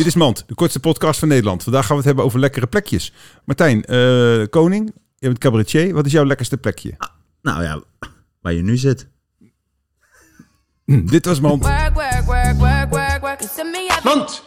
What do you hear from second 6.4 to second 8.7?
plekje? Ah, nou ja, waar je